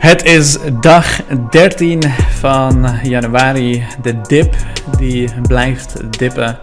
[0.00, 3.84] Het is dag 13 van januari.
[4.02, 4.56] De dip
[4.98, 6.58] die blijft dippen.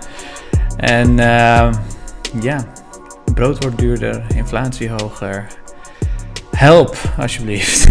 [0.78, 1.74] En uh,
[2.42, 2.66] ja,
[3.34, 5.48] brood wordt duurder, inflatie hoger.
[6.52, 7.88] Help, alsjeblieft.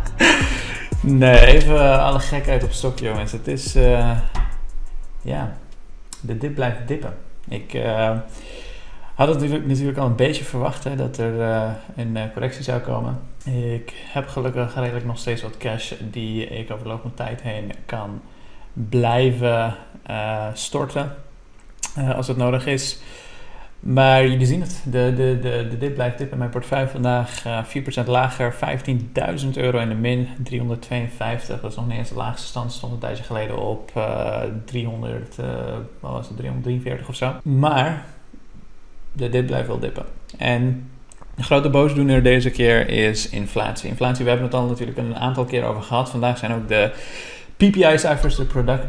[1.00, 3.32] nee, even alle gekheid op stok, jongens.
[3.32, 4.18] Het is, uh,
[5.22, 5.56] ja,
[6.20, 7.14] de dip blijft dippen.
[7.48, 8.10] Ik uh,
[9.14, 11.40] had het natuurlijk, al een beetje verwacht dat er
[11.96, 13.29] een correctie zou komen.
[13.74, 17.42] Ik heb gelukkig redelijk nog steeds wat cash die ik over de loop van tijd
[17.42, 18.20] heen kan
[18.72, 19.74] blijven
[20.10, 21.14] uh, storten
[21.98, 23.00] uh, als het nodig is.
[23.80, 27.46] Maar jullie zien het, de, de, de, de dip blijft dip in mijn portefeuille vandaag
[27.46, 27.64] uh,
[28.04, 31.60] 4% lager, 15.000 euro in de min, 352.
[31.60, 33.92] Dat is nog niet eens de laagste stand, stond een tijdje geleden op
[34.64, 35.36] 300,
[36.00, 37.32] wat was het, 343 of zo.
[37.42, 38.04] Maar
[39.12, 40.04] de dip blijft wel dippen.
[40.38, 40.90] En
[41.40, 43.88] de grote boosdoener deze keer is inflatie.
[43.88, 46.10] Inflatie, we hebben het al natuurlijk een aantal keer over gehad.
[46.10, 46.92] Vandaag zijn ook de
[47.56, 48.46] PPI-cijfers, de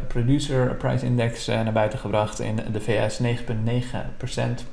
[0.07, 4.65] Producer Price Index, uh, naar buiten gebracht in de VS 9,9%.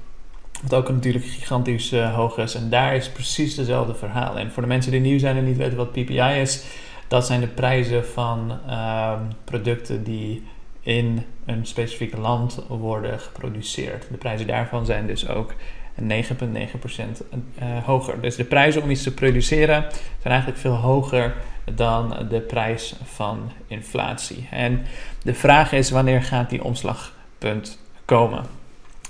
[0.63, 2.55] Wat ook natuurlijk gigantisch uh, hoog is.
[2.55, 4.39] En daar is precies dezelfde verhaal.
[4.39, 6.65] En voor de mensen die nieuw zijn en niet weten wat PPI is,
[7.09, 9.13] dat zijn de prijzen van uh,
[9.45, 10.43] producten die
[10.81, 14.07] in een specifiek land worden geproduceerd.
[14.11, 15.55] De prijzen daarvan zijn dus ook
[16.03, 18.21] 9,9% uh, hoger.
[18.21, 21.35] Dus de prijzen om iets te produceren zijn eigenlijk veel hoger
[21.75, 24.49] dan de prijs van inflatie.
[24.51, 24.87] En
[25.23, 28.45] de vraag is wanneer gaat die omslagpunt komen?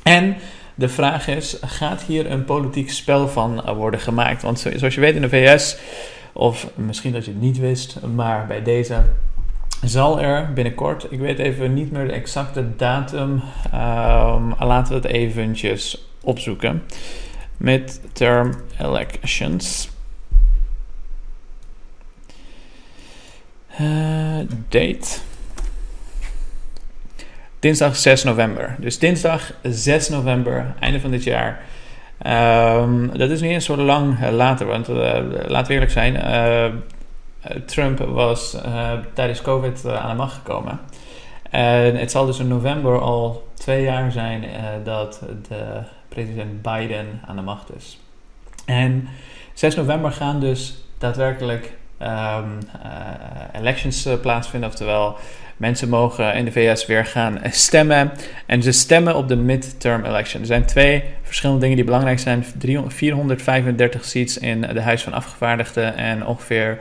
[0.03, 0.37] En
[0.75, 4.43] de vraag is, gaat hier een politiek spel van worden gemaakt?
[4.43, 5.77] Want zoals je weet in de VS,
[6.33, 9.03] of misschien dat je het niet wist, maar bij deze
[9.83, 13.43] zal er binnenkort, ik weet even niet meer de exacte datum,
[13.75, 16.83] um, laten we het eventjes opzoeken.
[17.57, 19.89] Midterm elections.
[23.81, 25.19] Uh, date.
[27.59, 28.77] Dinsdag 6 november.
[28.79, 31.61] Dus dinsdag 6 november, einde van dit jaar.
[32.27, 36.17] Um, dat is niet eens zo lang uh, later, want uh, eerlijk zijn.
[37.67, 38.57] Trump was
[39.15, 40.81] tijdens COVID aan de macht gekomen.
[41.51, 44.45] En het zal dus in november al twee jaar zijn
[44.85, 47.99] dat de president Biden aan de macht is.
[48.67, 49.09] En
[49.55, 51.73] 6 november gaan dus daadwerkelijk
[52.03, 52.39] uh,
[53.53, 55.17] elections plaatsvinden, oftewel
[55.57, 58.13] mensen mogen in de VS weer gaan stemmen.
[58.47, 60.41] En ze stemmen op de midterm election.
[60.41, 62.45] Er zijn twee verschillende dingen die belangrijk zijn:
[62.89, 66.79] 435 seats in de Huis van Afgevaardigden en ongeveer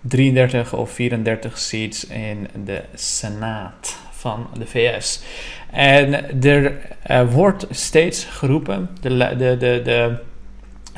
[0.00, 5.22] 33 of 34 seats in de Senaat van de VS.
[5.70, 6.78] En er
[7.10, 10.16] uh, wordt steeds geroepen, de, de, de, de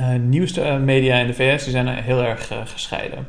[0.01, 3.27] uh, nieuwste media in de VS die zijn heel erg gescheiden.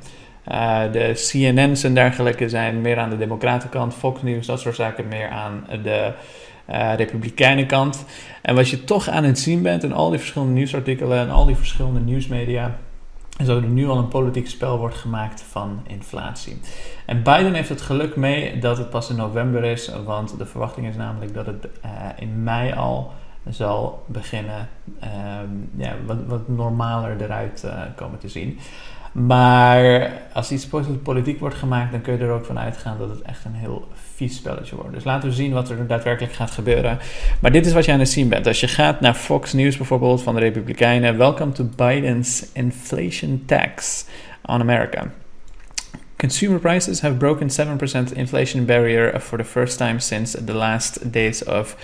[0.91, 5.29] de CNN's en dergelijke zijn meer aan de democratenkant, Fox News, dat soort zaken meer
[5.29, 6.11] aan de
[6.95, 8.05] republikeinenkant.
[8.41, 11.45] En wat je toch aan het zien bent in al die verschillende nieuwsartikelen en al
[11.45, 12.77] die verschillende nieuwsmedia,
[13.37, 16.59] en zo er nu al een politiek spel wordt gemaakt van inflatie.
[17.05, 20.87] En Biden heeft het geluk mee dat het pas in november is, want de verwachting
[20.87, 23.11] is namelijk dat het uh, in mei al
[23.49, 24.69] zal beginnen
[25.03, 28.59] um, ja, wat, wat normaler eruit uh, komen te zien.
[29.13, 30.67] Maar als iets
[31.03, 33.87] politiek wordt gemaakt, dan kun je er ook van uitgaan dat het echt een heel
[34.15, 34.93] vies spelletje wordt.
[34.93, 36.99] Dus laten we zien wat er daadwerkelijk gaat gebeuren.
[37.39, 38.47] Maar dit is wat je aan het zien bent.
[38.47, 41.17] Als je gaat naar Fox News bijvoorbeeld van de Republikeinen.
[41.17, 44.05] Welcome to Biden's inflation tax
[44.45, 45.11] on America.
[46.23, 51.41] Consumer prices have broken 7% inflation barrier for the first time since the last days
[51.41, 51.75] of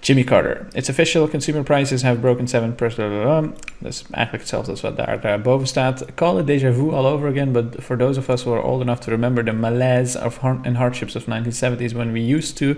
[0.00, 0.68] Jimmy Carter.
[0.74, 2.76] It's official, consumer prices have broken 7%.
[2.76, 6.04] Dat is eigenlijk hetzelfde als wat daar, daar boven staat.
[6.14, 8.82] Call it déjà vu all over again, but for those of us who are old
[8.82, 12.74] enough to remember the malaise of and hardships of 1970s when we used to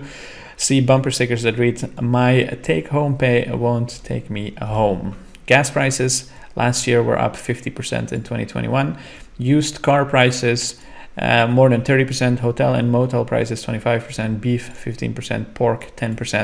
[0.55, 5.15] see bumper stickers that read, My take home pay won't take me home.
[5.47, 8.95] Gas prices last year were up 50% in 2021.
[9.39, 10.75] Used car prices
[11.21, 16.35] uh, more than 30%, hotel and motel prices 25%, beef 15%, pork 10%.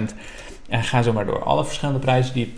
[0.70, 1.44] En ga zo maar door.
[1.44, 2.54] Alle verschillende prijzen die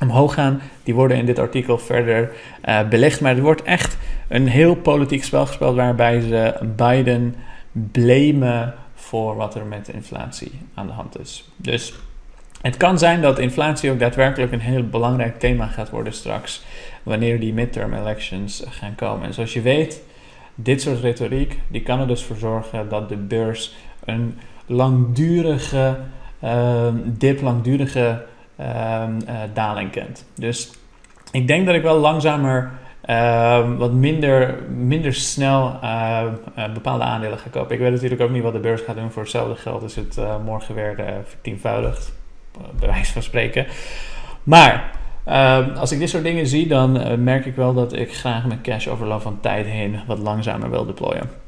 [0.00, 2.30] omhoog gaan, die worden in dit artikel verder
[2.64, 3.20] uh, belegd.
[3.20, 3.96] Maar er wordt echt
[4.28, 7.34] een heel politiek spel gespeeld waarbij ze Biden
[7.72, 11.48] blamen voor wat er met inflatie aan de hand is.
[11.56, 11.94] Dus
[12.62, 16.64] het kan zijn dat inflatie ook daadwerkelijk een heel belangrijk thema gaat worden straks,
[17.02, 19.26] wanneer die midterm elections gaan komen.
[19.26, 20.02] En zoals je weet
[20.54, 23.74] dit soort retoriek die kan er dus voor zorgen dat de beurs
[24.04, 25.96] een langdurige
[26.44, 28.24] uh, dip, langdurige
[28.60, 28.66] uh,
[29.28, 30.24] uh, daling kent.
[30.34, 30.70] Dus
[31.32, 32.72] ik denk dat ik wel langzamer
[33.04, 36.22] Ehm, wat minder, minder snel uh,
[36.74, 37.74] bepaalde aandelen gaan kopen.
[37.74, 39.10] Ik weet natuurlijk ook niet wat de beurs gaat doen.
[39.10, 42.12] Voor hetzelfde geld is het morgen weer vertienvoudigd,
[42.78, 43.66] bij wijze van spreken.
[44.42, 44.90] Maar
[45.24, 48.60] ehm, als ik dit soort dingen zie, dan merk ik wel dat ik graag mijn
[48.62, 51.42] cash over loop van tijd heen wat langzamer wil deployen.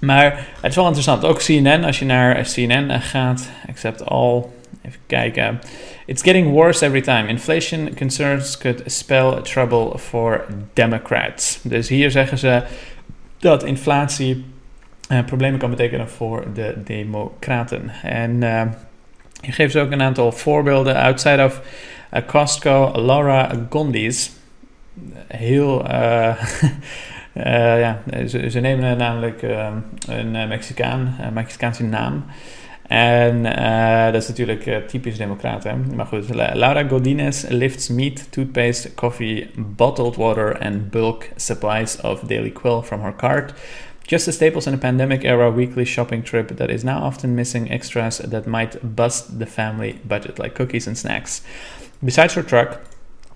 [0.00, 1.24] Maar het is wel interessant.
[1.24, 4.44] Ook CNN, als je naar CNN gaat, accept all.
[4.82, 5.60] Even kijken.
[6.06, 7.28] It's getting worse every time.
[7.28, 11.60] Inflation concerns could spell trouble for Democrats.
[11.62, 12.62] Dus hier zeggen ze
[13.38, 14.44] dat inflatie
[15.26, 17.90] problemen kan betekenen voor de Democraten.
[18.02, 18.42] En
[19.40, 20.96] hier geven ze ook een aantal voorbeelden.
[20.96, 21.60] Outside of
[22.26, 24.32] Costco, Laura Gondis.
[25.26, 25.84] Heel.
[27.78, 29.42] ja, ze, ze, nemen namelijk
[30.06, 32.24] een Mexicaan, een Mexicaanse naam.
[32.90, 35.86] En uh, dat is natuurlijk uh, typisch democraten.
[35.94, 42.50] Maar goed, Laura Godinez lifts meat, toothpaste, coffee, bottled water and bulk supplies of Daily
[42.50, 43.54] Quill from her cart.
[44.02, 47.70] Just the staples in a pandemic era weekly shopping trip that is now often missing
[47.70, 51.42] extras that might bust the family budget, like cookies and snacks.
[52.02, 52.80] Besides her truck,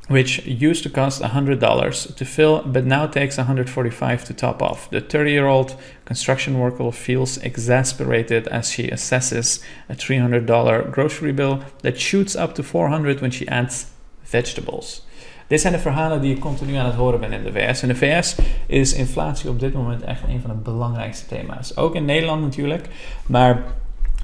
[0.09, 4.91] which used to cost $100 to fill but now takes 145 to top off.
[4.91, 11.63] The 30 year old construction worker feels exasperated as she assesses a $300 grocery bill
[11.83, 13.87] that shoots up to 400 when she adds
[14.23, 15.07] vegetables.
[15.47, 17.83] Dit zijn de verhalen die je continu aan het horen bent in de VS.
[17.83, 21.77] In de VS is inflatie op dit moment echt een van de belangrijkste thema's.
[21.77, 22.89] Ook in Nederland natuurlijk,
[23.27, 23.63] maar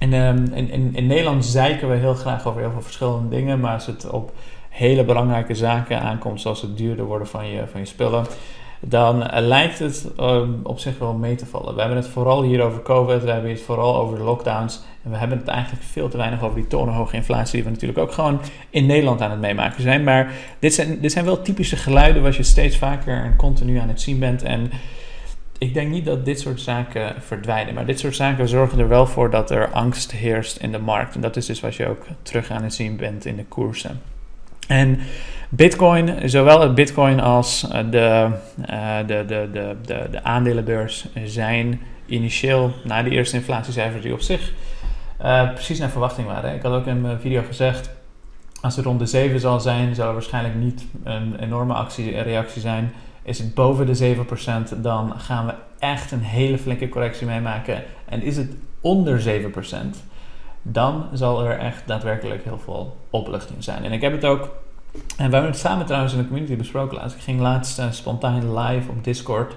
[0.01, 3.61] in, ehm, in, in, in Nederland zeiken we heel graag over heel veel verschillende dingen,
[3.61, 4.33] maar als het op
[4.69, 8.27] hele belangrijke zaken aankomt, zoals het duurder worden van je, van je spullen,
[8.81, 11.75] dan eh, lijkt het ehm, op zich wel mee te vallen.
[11.75, 14.83] We hebben het vooral hier over COVID, we hebben het vooral over de lockdowns.
[15.05, 17.99] En we hebben het eigenlijk veel te weinig over die torenhoge inflatie, die we natuurlijk
[17.99, 20.05] ook gewoon in Nederland aan het meemaken zijn.
[20.05, 23.89] Maar dit zijn, dit zijn wel typische geluiden waar je steeds vaker en continu aan
[23.89, 24.43] het zien bent.
[24.43, 24.71] En
[25.61, 27.75] ik denk niet dat dit soort zaken verdwijnen.
[27.75, 31.15] Maar dit soort zaken zorgen er wel voor dat er angst heerst in de markt.
[31.15, 34.01] En dat is dus wat je ook terug aan het zien bent in de koersen.
[34.67, 34.99] En
[35.49, 37.61] Bitcoin, zowel het Bitcoin als
[37.91, 38.31] de,
[38.61, 44.53] de, de, de, de, de aandelenbeurs zijn initieel na de eerste inflatiecijfers die op zich
[45.23, 46.55] uh, precies naar verwachting waren.
[46.55, 47.91] Ik had ook in mijn video gezegd,
[48.61, 52.61] als het rond de 7 zal zijn, zal er waarschijnlijk niet een enorme actie, reactie
[52.61, 52.93] zijn.
[53.23, 54.17] Is het boven de
[54.77, 57.83] 7%, dan gaan we echt een hele flinke correctie meemaken.
[58.05, 59.77] En is het onder 7%,
[60.63, 63.85] dan zal er echt daadwerkelijk heel veel opluchting zijn.
[63.85, 64.43] En ik heb het ook,
[64.93, 67.17] en we hebben het samen trouwens in de community besproken laatst.
[67.17, 69.55] Ik ging laatst uh, spontaan live op Discord,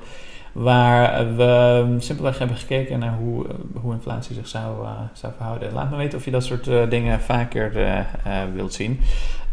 [0.52, 5.74] waar we simpelweg hebben gekeken naar hoe, eh, hoe inflatie zich zou, uh, zou verhouden.
[5.74, 7.72] Laat me weten of je dat soort dingen vaker
[8.54, 9.00] wilt zien.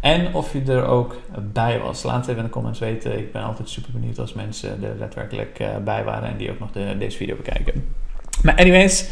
[0.01, 1.15] En of je er ook
[1.53, 2.03] bij was.
[2.03, 3.17] Laat even in de comments weten.
[3.17, 6.71] Ik ben altijd super benieuwd als mensen er daadwerkelijk bij waren en die ook nog
[6.71, 7.93] de, deze video bekijken.
[8.43, 9.09] Maar anyways,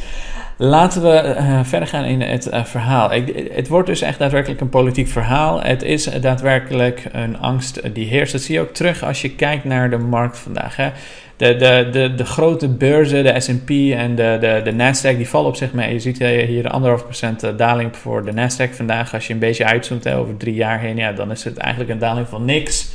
[0.62, 3.14] laten we uh, verder gaan in het uh, verhaal.
[3.14, 5.62] Ik, het wordt dus echt daadwerkelijk een politiek verhaal.
[5.62, 8.32] Het is daadwerkelijk een angst die heerst.
[8.32, 10.76] Dat zie je ook terug als je kijkt naar de markt vandaag.
[10.76, 10.90] Hè.
[11.36, 15.48] De, de, de, de grote beurzen, de S&P en de, de, de Nasdaq, die vallen
[15.48, 15.94] op zich mee.
[15.94, 19.14] Je ziet hier de anderhalf procent eh, daling voor de Nasdaq vandaag.
[19.14, 21.92] Als je een beetje uitzoomt hè, over drie jaar heen, ja, dan is het eigenlijk
[21.92, 22.92] een daling van niks.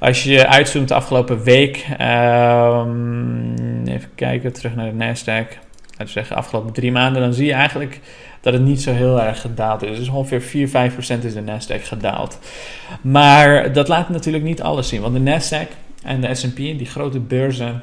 [0.00, 3.54] Als je uitzoomt de afgelopen week, um,
[3.86, 5.67] even kijken, terug naar de Nasdaq
[5.98, 8.00] laten zeggen, afgelopen drie maanden, dan zie je eigenlijk
[8.40, 9.98] dat het niet zo heel erg gedaald is.
[9.98, 12.38] Dus ongeveer 4, 5 procent is de Nasdaq gedaald.
[13.00, 15.68] Maar dat laat natuurlijk niet alles zien, want de Nasdaq
[16.02, 17.82] en de S&P, die grote beurzen,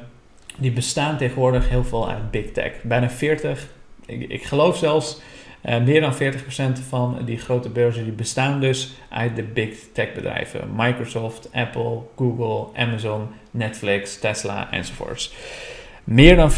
[0.56, 2.72] die bestaan tegenwoordig heel veel uit big tech.
[2.82, 3.68] Bijna 40,
[4.06, 5.20] ik, ik geloof zelfs
[5.64, 6.16] uh, meer dan 40%
[6.88, 10.68] van die grote beurzen die bestaan dus uit de big tech bedrijven.
[10.76, 15.34] Microsoft, Apple, Google, Amazon, Netflix, Tesla enzovoorts
[16.06, 16.54] meer dan 40%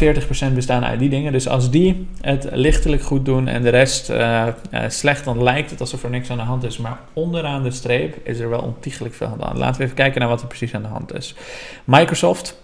[0.53, 1.31] bestaan uit die dingen.
[1.31, 5.69] Dus als die het lichtelijk goed doen en de rest uh, uh, slecht, dan lijkt
[5.69, 6.77] het alsof er niks aan de hand is.
[6.77, 9.57] Maar onderaan de streep is er wel ontiegelijk veel aan de hand.
[9.57, 11.35] Laten we even kijken naar wat er precies aan de hand is.
[11.83, 12.55] Microsoft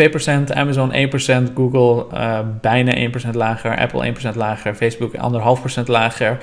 [0.00, 0.94] 2%, Amazon 1%,
[1.54, 5.12] Google uh, bijna 1% lager, Apple 1% lager, Facebook
[5.78, 6.38] 1,5% lager.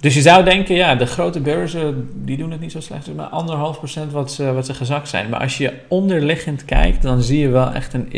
[0.00, 3.26] Dus je zou denken, ja, de grote beurzen die doen het niet zo slecht, maar
[3.26, 5.28] anderhalf procent wat ze, wat ze gezakt zijn.
[5.28, 8.08] Maar als je onderliggend kijkt, dan zie je wel echt een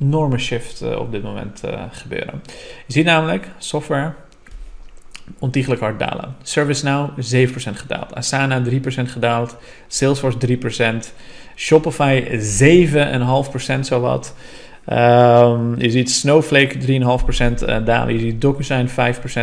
[0.00, 2.42] enorme shift uh, op dit moment uh, gebeuren.
[2.86, 4.12] Je ziet namelijk software
[5.38, 6.36] ontiegelijk hard dalen.
[6.42, 7.12] ServiceNow 7%
[7.54, 8.14] gedaald.
[8.14, 8.72] Asana 3%
[9.04, 9.56] gedaald.
[9.88, 10.38] Salesforce
[11.02, 11.14] 3%.
[11.56, 12.24] Shopify
[13.76, 14.34] 7,5% zowat.
[14.92, 18.14] Um, je ziet Snowflake 3,5% uh, dalen.
[18.14, 18.88] Je ziet DocuSign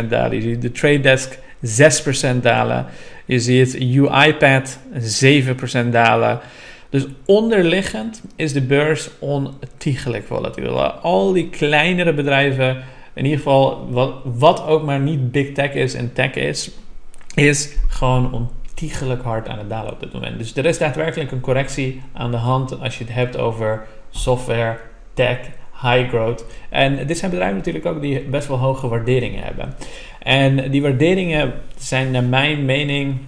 [0.04, 0.36] 5% dalen.
[0.36, 1.38] Je ziet de Trade Desk
[2.36, 2.86] 6% dalen.
[3.24, 4.78] Je ziet UiPath
[5.84, 6.40] 7% dalen.
[6.90, 10.82] Dus onderliggend is de beurs ontiegelijk volatiel.
[10.82, 12.82] Al die kleinere bedrijven,
[13.14, 16.70] in ieder geval wat, wat ook maar niet big tech is en tech is,
[17.34, 20.38] is gewoon ontiegelijk hard aan het dalen op dit moment.
[20.38, 24.78] Dus er is daadwerkelijk een correctie aan de hand als je het hebt over software,
[25.14, 25.38] tech,
[25.82, 26.44] high growth.
[26.68, 29.74] En dit zijn bedrijven natuurlijk ook die best wel hoge waarderingen hebben.
[30.22, 33.18] En die waarderingen zijn naar mijn mening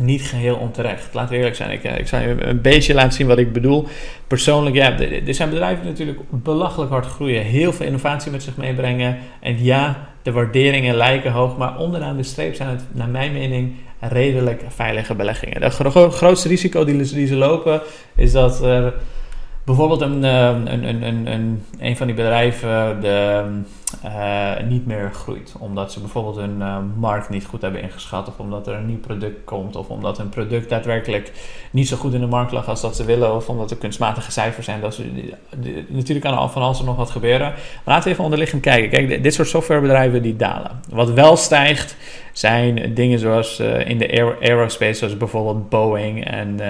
[0.00, 1.12] niet geheel onterecht.
[1.12, 1.70] We eerlijk zijn.
[1.70, 3.86] Ik, eh, ik zal je een beetje laten zien wat ik bedoel.
[4.26, 7.42] Persoonlijk, ja, er zijn bedrijven die natuurlijk belachelijk hard groeien.
[7.42, 9.18] Heel veel innovatie met zich meebrengen.
[9.40, 11.56] En ja, de waarderingen lijken hoog.
[11.56, 15.62] Maar onderaan de streep zijn het, naar mijn mening, redelijk veilige beleggingen.
[15.62, 15.74] Het
[16.14, 17.80] grootste risico die, die ze lopen
[18.14, 18.94] is dat er
[19.64, 23.44] bijvoorbeeld een, een, een, een, een, een van die bedrijven de,
[24.04, 25.54] uh, niet meer groeit.
[25.58, 28.28] Omdat ze bijvoorbeeld hun uh, markt niet goed hebben ingeschat.
[28.28, 29.76] Of omdat er een nieuw product komt.
[29.76, 31.32] Of omdat een product daadwerkelijk
[31.70, 33.34] niet zo goed in de markt lag als dat ze willen.
[33.34, 34.80] Of omdat er kunstmatige cijfers zijn.
[34.80, 35.32] Dat ze,
[35.88, 37.48] natuurlijk kan er van alles nog wat gebeuren.
[37.48, 38.90] Maar laten we even onderliggend kijken.
[38.90, 40.80] Kijk, dit soort softwarebedrijven die dalen.
[40.90, 41.96] Wat wel stijgt
[42.32, 44.94] zijn dingen zoals in de aerospace.
[44.94, 46.60] Zoals bijvoorbeeld Boeing en...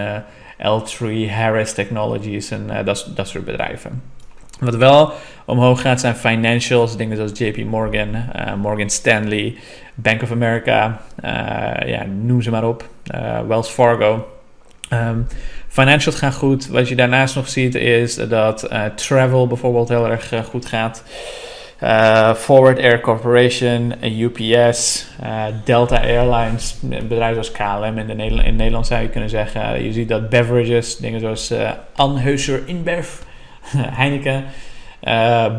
[0.62, 4.02] L3, Harris Technologies en uh, dat, soort bedrijven.
[4.61, 5.12] Wat wel
[5.45, 9.57] omhoog gaat zijn financials, dingen zoals JP Morgan, uh, Morgan Stanley,
[9.95, 12.88] Bank of America, uh, ja, noem ze maar op,
[13.47, 14.29] Wells Fargo.
[14.93, 15.26] Um,
[15.69, 16.69] financials gaan goed.
[16.69, 21.02] Wat je daarnaast nog ziet is dat travel bijvoorbeeld heel erg goed gaat.
[21.83, 28.57] Uh, Forward Air Corporation, UPS, uh, Delta Airlines, bedrijven zoals KLM in, de Nederland, in
[28.57, 29.85] Nederland zou je kunnen zeggen.
[29.85, 33.09] Je ziet dat beverages, dingen zoals uh, Anheuser InBev,
[34.01, 34.45] Heineken,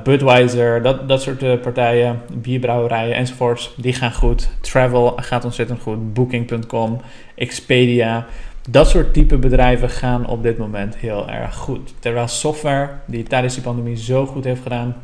[0.04, 4.50] Budweiser, dat, dat soort partijen, bierbrouwerijen enzovoorts, die gaan goed.
[4.60, 7.02] Travel gaat ontzettend goed, Booking.com,
[7.36, 8.26] Expedia.
[8.70, 11.94] Dat soort type bedrijven gaan op dit moment heel erg goed.
[12.00, 14.96] Terwijl software, die tijdens die pandemie zo goed heeft gedaan,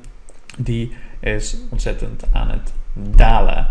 [0.57, 3.67] die is ontzettend aan het dalen.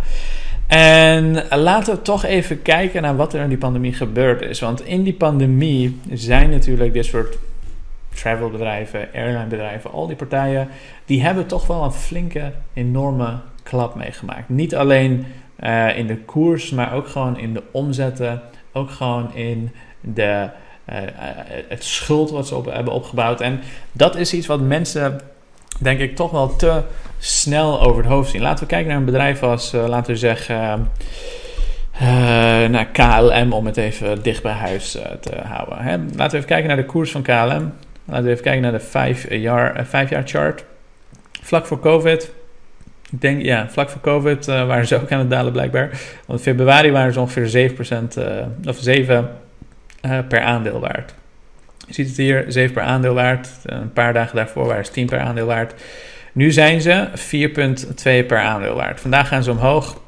[0.67, 4.61] En laten we toch even kijken naar wat er in die pandemie gebeurd is.
[4.61, 7.39] Want in die pandemie zijn natuurlijk dit soort
[8.15, 10.69] travelbedrijven, airlinebedrijven, al die partijen,
[11.05, 14.49] die hebben toch wel een flinke, enorme klap meegemaakt.
[14.49, 15.27] Niet alleen
[15.61, 20.49] uh, in de koers, maar ook gewoon in de omzetten, ook gewoon in de,
[20.89, 20.97] uh,
[21.69, 23.41] het schuld wat ze hebben opgebouwd.
[23.41, 23.61] En
[23.93, 25.21] dat is iets wat mensen
[25.79, 26.83] denk ik, toch wel te
[27.19, 28.43] snel over het hoofd zien.
[28.43, 30.91] Laten we kijken naar een bedrijf als, uh, laten we zeggen,
[31.95, 32.01] uh,
[32.69, 35.79] naar KLM, om het even dicht bij huis te houden.
[35.79, 35.97] Hè.
[35.97, 37.73] Laten we even kijken naar de koers van KLM.
[38.05, 40.65] Laten we even kijken naar de vijf jaar, vijf jaar chart.
[41.43, 42.33] Vlak voor COVID.
[43.11, 45.91] Ik denk, ja, vlak voor COVID waren ze ook aan het dalen blijkbaar.
[46.27, 48.19] Want in februari waren ze ongeveer 7%,
[48.65, 49.31] of 7
[50.01, 51.15] per aandeel waard.
[51.87, 53.49] Je ziet het hier, 7 per aandeel waard.
[53.65, 55.75] Een paar dagen daarvoor waren ze 10 per aandeel waard.
[56.37, 57.09] Nu zijn ze
[58.23, 59.01] 4,2 per aandeel waard.
[59.01, 60.01] Vandaag gaan ze omhoog.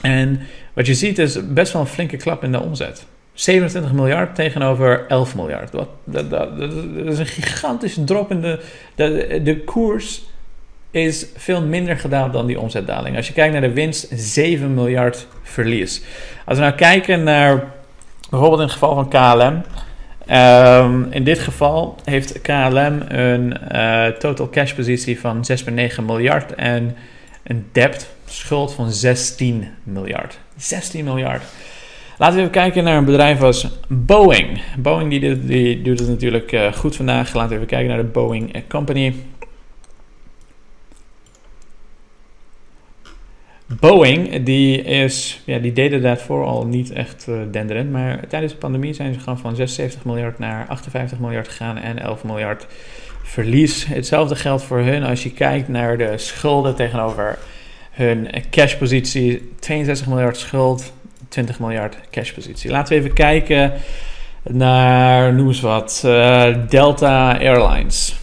[0.00, 0.40] En
[0.72, 3.06] wat je ziet is best wel een flinke klap in de omzet.
[3.32, 5.72] 27 miljard tegenover 11 miljard.
[5.72, 6.48] Dat, dat, dat,
[7.06, 8.60] is een gigantische drop in de,
[8.94, 10.22] de, de koers
[10.90, 13.16] is veel minder gedaald dan die omzetdaling.
[13.16, 16.02] Als je kijkt naar de winst, 7 miljard verlies.
[16.44, 17.72] Als we nou kijken naar
[18.30, 19.62] bijvoorbeeld in het geval van KLM,
[20.32, 26.96] Um, in dit geval heeft KLM een uh, total cash positie van 6,9 miljard en
[27.42, 30.38] een debt schuld van 16 miljard.
[30.56, 31.42] 16 miljard.
[32.18, 34.62] Laten we even kijken naar een bedrijf als Boeing.
[34.78, 37.34] Boeing die, die doet het natuurlijk uh, goed vandaag.
[37.34, 39.14] Laten we even kijken naar de Boeing Company.
[43.78, 47.90] Boeing, die, is, ja, die deden daarvoor al niet echt uh, denderend.
[47.90, 51.98] Maar tijdens de pandemie zijn ze gewoon van 76 miljard naar 58 miljard gegaan en
[51.98, 52.66] 11 miljard
[53.22, 53.86] verlies.
[53.86, 57.38] Hetzelfde geldt voor hun als je kijkt naar de schulden tegenover
[57.90, 59.52] hun cashpositie.
[59.60, 60.92] 62 miljard schuld,
[61.28, 62.70] 20 miljard cashpositie.
[62.70, 63.72] Laten we even kijken
[64.42, 68.19] naar, noem eens wat, uh, Delta Airlines.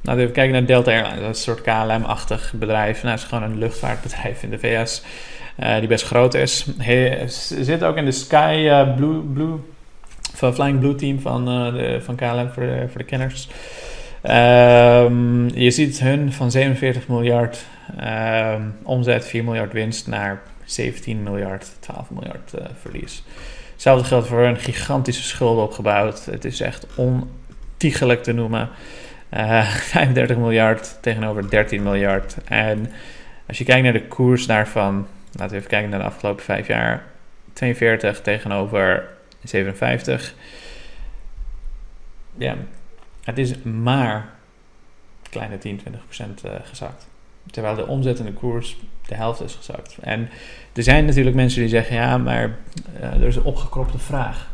[0.00, 1.20] We even kijken naar Delta Airlines.
[1.20, 3.02] Dat is een soort KLM-achtig bedrijf.
[3.02, 5.02] Nou, het is gewoon een luchtvaartbedrijf in de VS.
[5.62, 6.66] Uh, die best groot is.
[6.78, 7.24] Hij
[7.60, 9.58] zit ook in de Sky uh, Blue, Blue
[10.34, 13.48] van Flying Blue team van, uh, de, van KLM voor de, voor de kenners.
[14.22, 17.64] Um, je ziet hun van 47 miljard
[18.54, 23.22] um, omzet, 4 miljard winst naar 17 miljard, 12 miljard verlies.
[23.72, 26.24] Hetzelfde geldt voor hun gigantische schulden opgebouwd.
[26.24, 28.68] Het is echt ontiegelijk te noemen.
[29.34, 32.36] Uh, eh, 35 miljard tegenover 13 miljard.
[32.44, 32.90] En
[33.46, 36.66] als je kijkt naar de koers daarvan, laten we even kijken naar de afgelopen vijf
[36.66, 37.04] jaar.
[37.52, 39.08] 42 tegenover
[39.44, 40.34] 57.
[42.36, 42.56] ja,
[43.24, 44.28] het is maar
[45.30, 47.06] kleine 10, 20 procent uh, gezakt.
[47.50, 49.98] Terwijl de omzet en de koers de helft is gezakt.
[50.00, 50.28] En
[50.72, 52.56] er zijn natuurlijk mensen die zeggen: ja, maar
[53.00, 54.50] uh, er is een opgekropte vraag.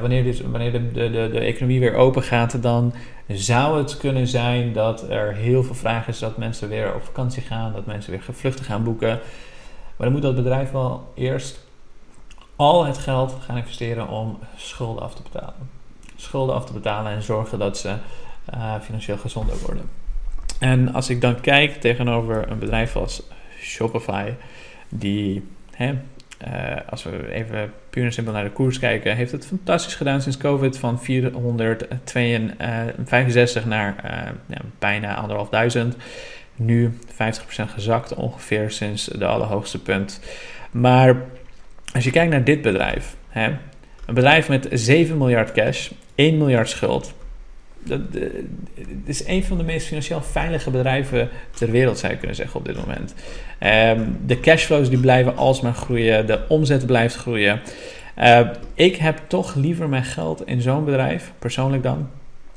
[0.00, 2.94] Wanneer dit, wanneer de, de, de, de, economie weer open gaat, dan
[3.28, 7.42] zou het kunnen zijn dat er heel veel vraag is dat mensen weer op vakantie
[7.42, 9.08] gaan, dat mensen weer vluchten gaan boeken.
[9.96, 11.66] Maar dan moet dat bedrijf wel eerst
[12.56, 15.70] al het geld gaan investeren om schulden af te betalen.
[16.16, 17.94] Schulden af te betalen en zorgen dat ze
[18.54, 19.90] uh, financieel gezonder worden.
[20.58, 23.22] En als ik dan kijk tegenover een bedrijf als
[23.60, 24.32] Shopify,
[24.88, 25.94] die, hè,
[26.46, 30.22] uh, als we even puur en simpel naar de koers kijken, heeft het fantastisch gedaan
[30.22, 34.10] sinds COVID van 465 naar uh,
[34.46, 35.96] ja, bijna anderhalf duizend.
[36.56, 37.14] Nu 50%
[37.66, 40.20] gezakt ongeveer sinds de allerhoogste punt.
[40.70, 41.16] Maar
[41.94, 43.46] als je kijkt naar dit bedrijf, hè,
[44.06, 47.14] een bedrijf met 7 miljard cash, 1 miljard schuld,
[47.84, 48.00] dat,
[48.74, 52.60] het is een van de meest financieel veilige bedrijven ter wereld, zou je kunnen zeggen
[52.60, 53.14] op dit moment.
[53.98, 57.60] Um, de cashflows die blijven alsmaar groeien, de omzet blijft groeien.
[58.18, 62.08] Uh, ik heb toch liever mijn geld in zo'n bedrijf, persoonlijk dan.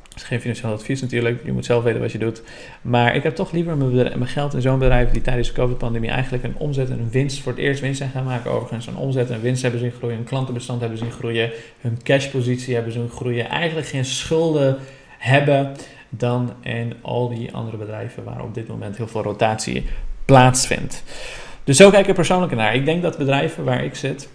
[0.09, 2.41] Dat is geen financieel advies natuurlijk, je moet zelf weten wat je doet.
[2.81, 6.09] Maar ik heb toch liever mijn, mijn geld in zo'n bedrijf die tijdens de COVID-pandemie
[6.09, 8.87] eigenlijk een omzet en een winst, voor het eerst winst zijn gaan maken overigens.
[8.87, 11.49] Een omzet en winst hebben zien groeien, een klantenbestand hebben zien groeien,
[11.81, 13.49] hun cashpositie hebben zien groeien.
[13.49, 14.77] Eigenlijk geen schulden
[15.21, 15.71] hebben
[16.09, 19.85] dan in al die andere bedrijven waar op dit moment heel veel rotatie
[20.25, 21.03] plaatsvindt.
[21.63, 22.75] Dus zo kijk ik er persoonlijk naar.
[22.75, 24.29] Ik denk dat bedrijven waar ik zit,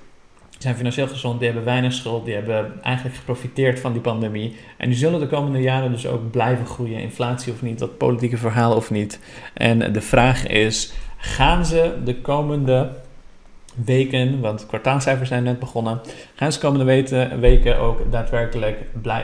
[0.59, 4.57] zijn financieel gezond, die hebben weinig schuld, die hebben eigenlijk geprofiteerd van die pandemie.
[4.77, 8.37] En die zullen de komende jaren dus ook blijven groeien, inflatie of niet, dat politieke
[8.37, 9.21] verhaal of niet.
[9.55, 12.91] En de vraag is, gaan ze de komende
[13.85, 16.01] weken, want kwartaalcijfers zijn net begonnen,
[16.35, 16.85] gaan ze komende
[17.41, 18.79] weken ook daadwerkelijk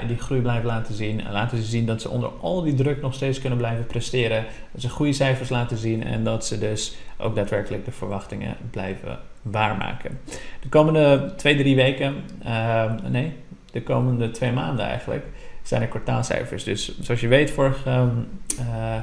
[0.06, 1.25] die groei blijven laten zien.
[1.25, 4.44] En laten ze zien dat ze onder al die druk nog steeds kunnen blijven presteren.
[4.73, 9.18] Dat ze goede cijfers laten zien en dat ze dus ook daadwerkelijk de verwachtingen blijven
[9.42, 10.21] waarmaken.
[10.60, 12.15] De komende twee, drie weken,
[12.47, 13.32] uh, nee,
[13.73, 15.26] de komende twee maanden eigenlijk,
[15.62, 16.65] zijn er kwartaalcijfers.
[16.65, 18.02] Dus zoals je weet, vorig, uh,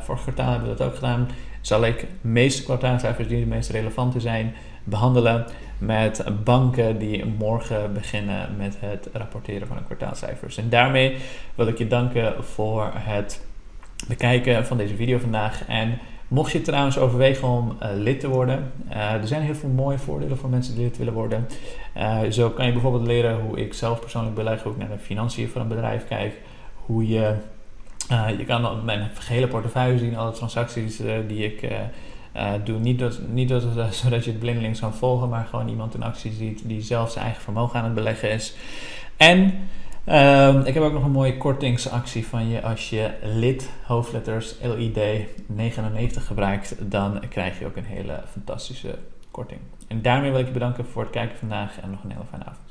[0.01, 1.27] vorig kwartaal hebben we dat ook gedaan.
[1.61, 5.45] Zal ik de meeste kwartaalcijfers die de meest relevante zijn behandelen
[5.77, 10.57] met banken die morgen beginnen met het rapporteren van de kwartaalcijfers.
[10.57, 11.17] En daarmee
[11.55, 13.45] wil ik je danken voor het
[14.07, 15.65] bekijken van deze video vandaag.
[15.67, 19.69] En mocht je trouwens overwegen om uh, lid te worden, uh, er zijn heel veel
[19.69, 21.47] mooie voordelen voor mensen die lid willen worden.
[21.97, 24.97] Uh, zo kan je bijvoorbeeld leren hoe ik zelf persoonlijk beleg, hoe ik naar de
[24.97, 26.33] financiën van een bedrijf kijk,
[26.73, 27.33] hoe je,
[28.37, 31.69] je kan mijn gehele portefeuille zien, alle transacties die ik
[32.39, 33.63] uh, doe niet, dat, niet dat,
[34.01, 37.25] zodat je het blindelings kan volgen, maar gewoon iemand in actie ziet die zelf zijn
[37.25, 38.55] eigen vermogen aan het beleggen is.
[39.17, 39.53] En
[40.05, 42.61] uh, ik heb ook nog een mooie kortingsactie van je.
[42.61, 44.99] Als je lid, hoofdletters, LID
[45.45, 48.97] 99 gebruikt, dan krijg je ook een hele fantastische
[49.31, 49.59] korting.
[49.87, 52.45] En daarmee wil ik je bedanken voor het kijken vandaag en nog een hele fijne
[52.45, 52.67] avond.